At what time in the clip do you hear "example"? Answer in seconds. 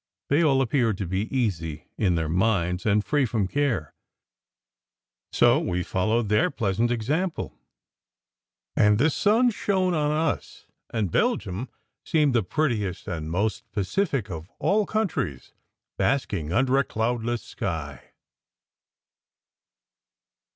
6.89-7.53